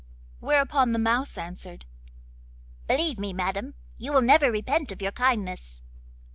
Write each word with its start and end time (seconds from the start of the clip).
Whereupon 0.39 0.93
the 0.93 0.97
Mouse 0.97 1.37
answered: 1.37 1.85
'Believe 2.87 3.19
me, 3.19 3.33
madam, 3.33 3.75
you 3.99 4.11
will 4.11 4.23
never 4.23 4.49
repent 4.51 4.91
of 4.91 4.99
your 4.99 5.11
kindness. 5.11 5.83